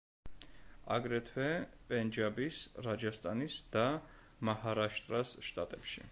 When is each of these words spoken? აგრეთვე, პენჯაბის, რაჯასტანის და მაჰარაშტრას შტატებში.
აგრეთვე, 0.93 1.49
პენჯაბის, 1.91 2.61
რაჯასტანის 2.87 3.57
და 3.75 3.83
მაჰარაშტრას 4.51 5.35
შტატებში. 5.51 5.99